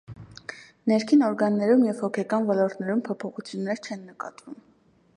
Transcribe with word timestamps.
Ներքին 0.91 1.21
օրգաններում 1.27 1.85
և 1.89 2.01
հոգեկան 2.05 2.49
ոլորտում 2.49 3.07
փոփոխություններ 3.11 3.87
չեն 3.89 4.05
նկատվում։ 4.11 4.61